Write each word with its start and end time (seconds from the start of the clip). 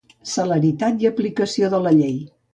Celeritat 0.29 1.05
i 1.05 1.09
aplicació 1.11 1.71
de 1.77 1.83
la 1.87 1.95
llei. 2.01 2.19